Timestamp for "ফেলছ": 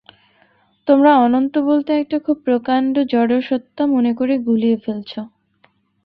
4.77-5.11